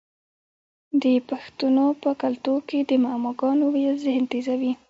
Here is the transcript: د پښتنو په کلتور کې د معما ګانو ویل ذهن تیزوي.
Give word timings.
د 1.03 1.03
پښتنو 1.29 1.85
په 2.03 2.09
کلتور 2.23 2.59
کې 2.69 2.79
د 2.89 2.91
معما 3.03 3.31
ګانو 3.39 3.65
ویل 3.73 3.95
ذهن 4.05 4.23
تیزوي. 4.31 4.71